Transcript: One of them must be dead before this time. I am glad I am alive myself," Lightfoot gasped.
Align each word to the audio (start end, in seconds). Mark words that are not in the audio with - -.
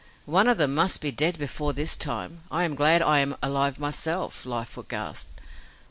One 0.25 0.47
of 0.47 0.57
them 0.57 0.73
must 0.73 0.99
be 0.99 1.11
dead 1.11 1.37
before 1.37 1.73
this 1.73 1.95
time. 1.95 2.41
I 2.49 2.63
am 2.63 2.73
glad 2.73 3.03
I 3.03 3.19
am 3.19 3.35
alive 3.43 3.79
myself," 3.79 4.47
Lightfoot 4.47 4.87
gasped. 4.89 5.39